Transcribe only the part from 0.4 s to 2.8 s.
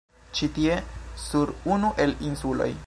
tie sur unu el insuloj